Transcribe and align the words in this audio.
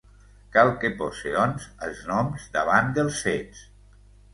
Cal 0.55 0.71
que 0.83 0.91
pose, 1.01 1.35
doncs, 1.37 1.69
els 1.91 2.03
noms 2.13 2.51
davant 2.59 2.93
dels 3.01 3.25
fets. 3.31 3.67